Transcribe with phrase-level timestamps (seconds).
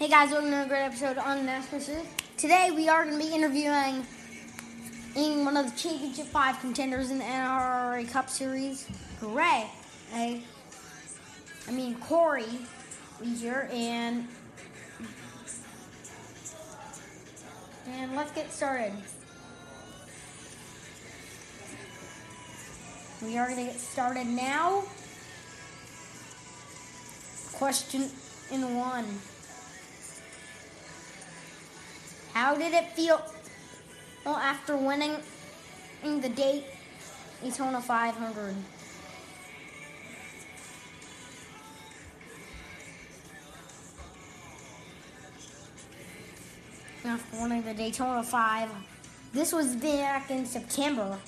[0.00, 2.06] Hey guys, welcome to a great episode on NASCAR.
[2.38, 4.06] Today we are going to be interviewing
[5.14, 8.88] in one of the Championship 5 contenders in the NRA Cup Series,
[9.20, 9.70] Hooray!
[10.14, 10.42] I,
[11.68, 12.46] I mean, Corey
[13.22, 14.26] here, and,
[17.86, 18.94] and let's get started.
[23.22, 24.84] We are going to get started now.
[27.52, 28.08] Question
[28.50, 29.04] in one.
[32.32, 33.20] How did it feel
[34.24, 35.16] well, after winning
[36.04, 36.64] in the date
[37.42, 38.54] Daytona 500?
[47.02, 48.70] After winning the Daytona 5,
[49.32, 51.18] this was back in September.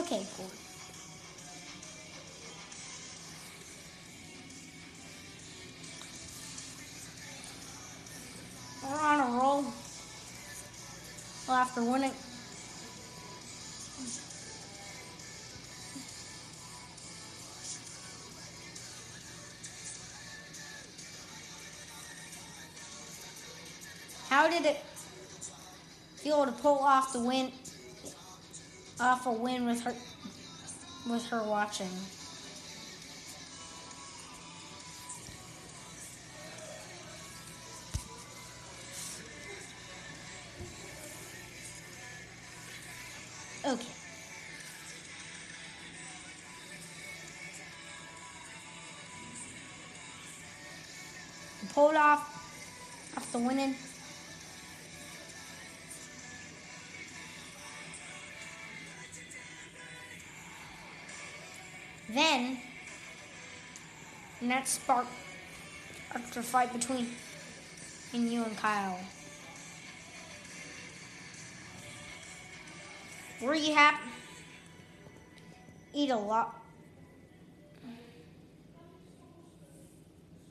[0.00, 0.50] Okay, cool.
[8.82, 9.64] We're on a roll.
[11.46, 12.12] Well, after winning.
[24.30, 24.78] How did it
[26.16, 27.52] feel to pull off the win
[29.00, 29.94] off a win with her
[31.08, 31.88] with her watching.
[43.66, 43.86] Okay.
[51.72, 52.20] Pulled off
[53.16, 53.74] off the winning
[62.20, 62.58] Then,
[64.42, 65.08] and that sparked
[66.14, 67.06] a fight between
[68.12, 69.00] and you and Kyle.
[73.40, 74.10] Were you happy?
[75.94, 76.62] Eat a lot.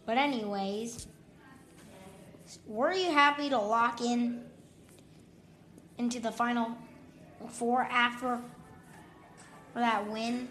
[0.07, 1.05] But anyways,
[2.65, 4.41] were you happy to lock in
[5.99, 6.75] into the final
[7.47, 8.41] four after
[9.75, 10.47] that win?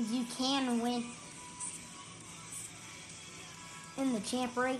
[0.00, 1.04] You can win
[3.98, 4.78] in the champ race.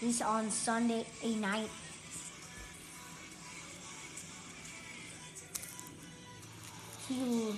[0.00, 1.68] He's on Sunday a night.
[7.08, 7.52] He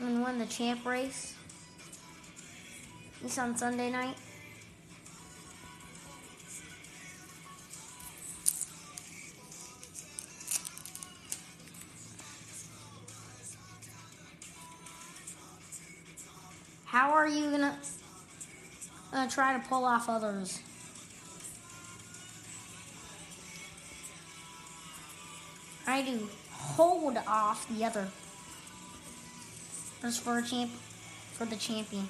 [0.00, 1.34] and won the champ race.
[3.26, 4.14] It's on Sunday night.
[16.84, 17.76] How are you gonna
[19.12, 20.60] uh, try to pull off others?
[25.88, 28.06] I do hold off the other.
[30.00, 30.70] Just for a champ,
[31.32, 32.08] for the champion.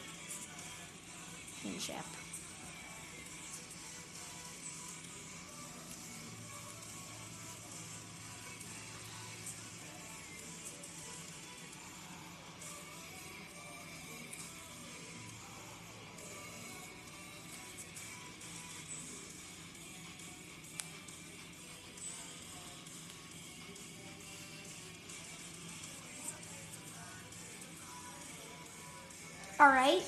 [29.59, 30.03] All right.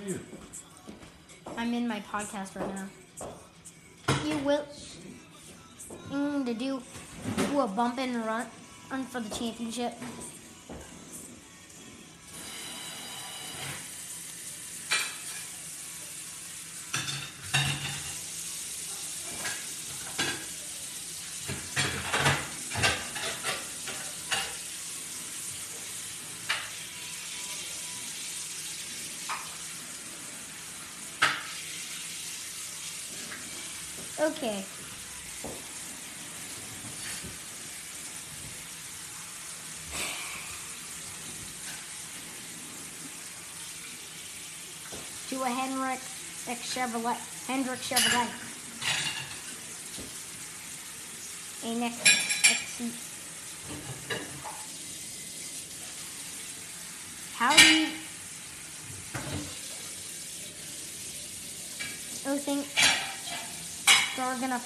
[0.00, 0.20] You?
[1.56, 2.88] I'm in my podcast right now.
[4.24, 4.64] You will
[6.44, 6.82] to do
[7.50, 8.46] do a bump and run,
[8.90, 9.94] run for the championship.
[34.22, 34.64] Okay.
[45.28, 45.98] To a Henrik
[46.46, 47.16] X Chevrolet.
[47.48, 48.28] Hendrick Chevrolet.
[51.64, 52.06] A next
[52.48, 52.92] XC.
[57.34, 57.88] How do you
[62.26, 62.81] oh, you think
[64.32, 64.62] they're gonna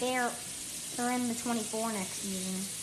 [0.00, 0.30] they're
[0.96, 2.76] they're in the 24 next season.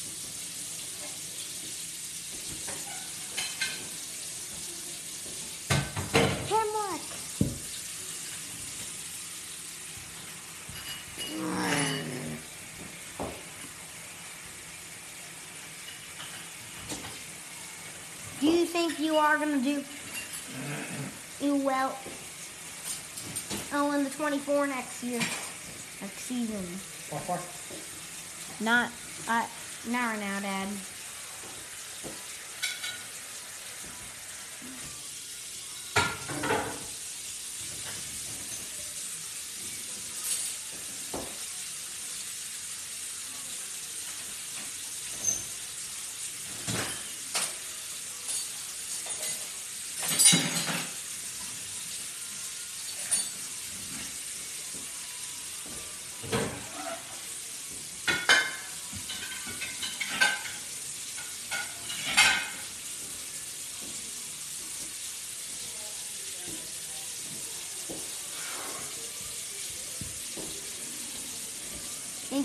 [18.39, 19.83] Do you think you are gonna do
[21.41, 21.97] do well?
[23.73, 25.19] Oh, in the 24 next year,
[26.01, 26.65] next season.
[27.09, 27.39] Papa?
[28.59, 28.91] Not,
[29.27, 29.45] uh,
[29.89, 30.67] not right now, Dad.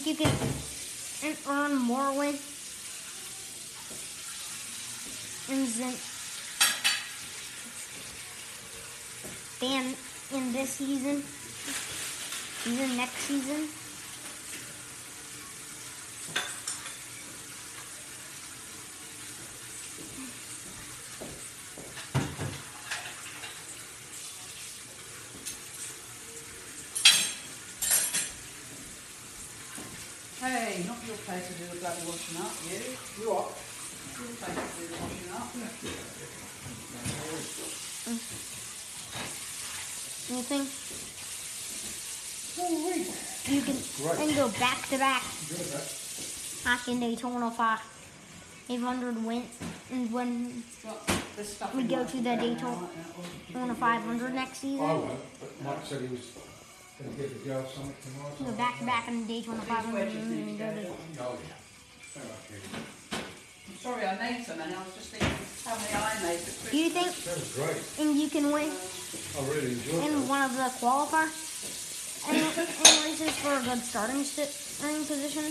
[0.02, 2.40] Think you can earn more wins
[5.78, 5.94] than
[9.60, 9.94] than
[10.34, 11.22] in this season?
[12.66, 13.81] Even next season?
[30.42, 32.82] Hey, not your place to do the bloody washing up, you.
[33.22, 33.54] You what?
[34.18, 35.46] Your place to do the washing up.
[35.54, 35.70] Mm.
[38.10, 38.20] Mm.
[40.32, 40.64] Anything?
[42.58, 42.68] Oh.
[43.52, 44.18] You can Great.
[44.28, 45.22] and go back to back.
[45.48, 45.86] Good at that.
[46.64, 49.42] Back in Daytona 500 win
[49.90, 51.06] and when Got
[51.36, 53.24] the stuff We go to the bag now, Daytona- right now.
[53.48, 54.78] Daytona 500 next I season.
[54.78, 56.20] won't, but Mike said he was
[56.98, 58.34] going to give the girls something tomorrow.
[58.38, 60.76] Go so- back to back in Daytona These 500 wedges and need to go go
[60.76, 60.96] to down.
[61.20, 61.58] Oh, yeah.
[62.14, 63.24] Very lucky.
[63.68, 64.74] I'm sorry I made so many.
[64.74, 65.32] I was just thinking
[65.64, 67.82] how many I made for Do you think That was great.
[68.00, 70.28] and you can win I really enjoyed in that.
[70.28, 71.48] one of the qualifiers?
[72.28, 75.42] and, and races for a good starting st- starting position?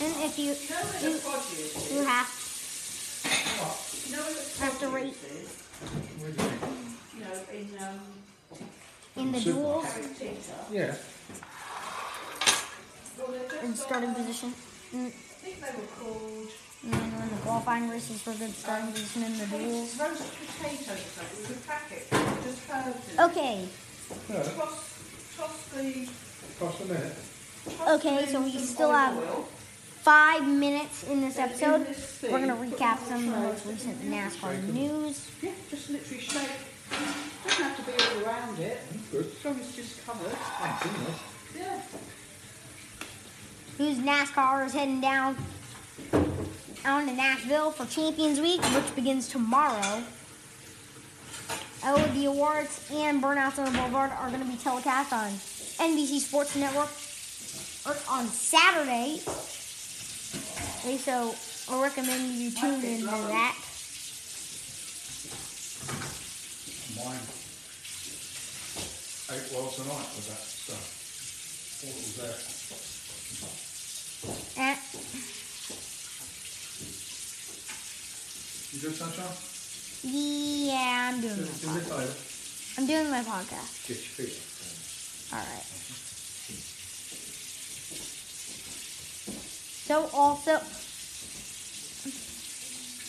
[0.00, 2.06] And if you You know where you, the produce you is?
[2.06, 2.28] have
[4.08, 5.48] You know where the have to produce rate is?
[6.22, 6.96] Where do you mean?
[7.12, 7.98] You know, in um,
[9.18, 9.58] in the Super.
[9.58, 9.86] duels
[10.72, 10.94] Yeah.
[13.18, 14.54] Well, they're just in starting position.
[14.92, 16.48] And, I think they were called
[16.84, 19.98] and then in the qualifying races for good starting position in the duels.
[19.98, 21.44] roast potatoes or something.
[21.44, 22.06] It was a packet.
[22.44, 23.20] Just herbs it.
[23.20, 23.68] Okay,
[24.28, 24.42] Yeah.
[24.42, 24.98] Toss,
[25.36, 27.14] toss the minute.
[27.88, 29.18] Okay, so we still have-
[30.02, 31.86] five minutes in this episode.
[32.22, 35.26] We're gonna recap some of the most recent NASCAR news.
[35.42, 36.48] Yeah, just literally shake.
[36.90, 38.80] Doesn't have to be all around it.
[39.10, 39.26] Good.
[39.26, 40.30] As long as it's just covered.
[40.30, 41.16] Thanks, isn't?
[41.56, 41.80] Yeah.
[43.78, 45.36] Who's NASCAR is heading down
[46.84, 50.02] on to Nashville for Champions Week, which begins tomorrow.
[51.84, 56.18] Oh, the awards and Burnouts on the Boulevard are going to be telecast on NBC
[56.18, 56.90] Sports Network
[57.86, 59.20] or on Saturday.
[60.80, 61.34] Okay, so
[61.70, 63.56] I recommend you tune in into that.
[67.08, 67.16] Mine
[69.32, 70.84] ate well tonight with that stuff.
[71.80, 72.36] What was that?
[74.60, 74.80] And eh.
[78.72, 79.36] You good, Sunshine?
[80.02, 82.78] yeah, I'm doing Do my podcast.
[82.78, 83.88] I'm doing my podcast.
[83.88, 84.36] Get your feet.
[85.32, 85.64] All right.
[89.88, 90.60] So also,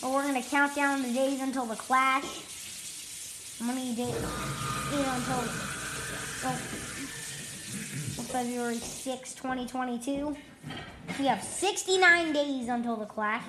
[0.02, 2.59] well, we're gonna count down the days until the clash.
[3.60, 4.16] How many days?
[4.90, 5.44] You know, until
[6.44, 6.56] well,
[8.32, 10.38] February 6, 2022.
[11.20, 13.44] We have 69 days until the clash.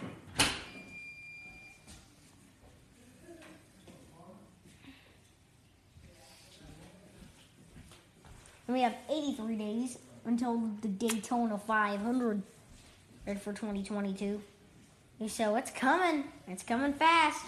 [8.67, 12.43] And we have 83 days until the Daytona 500
[13.41, 14.43] for 2022.
[15.29, 16.25] So it's coming.
[16.49, 17.45] It's coming fast.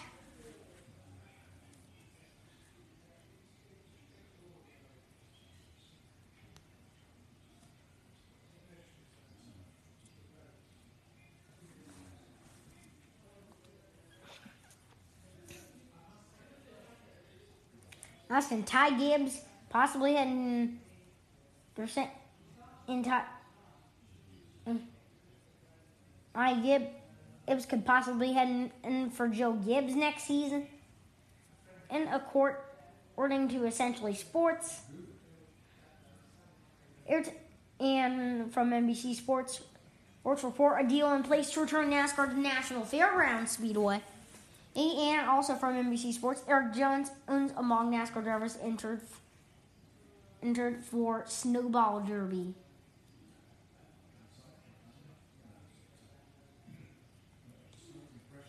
[18.33, 20.81] Austin Ty Gibbs possibly heading.
[21.75, 22.11] They're sent
[22.89, 23.25] in Ty.
[24.67, 24.81] Mm.
[26.35, 26.89] I Gibb,
[27.47, 30.67] Gibbs could possibly head in, in for Joe Gibbs next season.
[31.91, 32.73] And a court
[33.13, 34.81] according to Essentially Sports,
[37.79, 39.61] and from NBC Sports,
[40.21, 44.01] Sports Report, a deal in place to return NASCAR to Nashville Fairgrounds Speedway.
[44.75, 49.03] And also from NBC Sports, Erik Jones among NASCAR drivers entered
[50.43, 52.55] entered for Snowball Derby.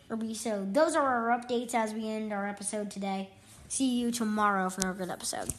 [0.08, 0.34] Derby.
[0.34, 3.30] So those are our updates as we end our episode today.
[3.68, 5.54] See you tomorrow for another good episode.